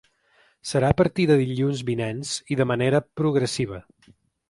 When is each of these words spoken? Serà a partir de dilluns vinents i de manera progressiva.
Serà 0.69 0.89
a 0.93 0.97
partir 1.01 1.27
de 1.33 1.37
dilluns 1.43 1.85
vinents 1.91 2.35
i 2.55 2.61
de 2.63 2.71
manera 2.73 3.07
progressiva. 3.23 3.83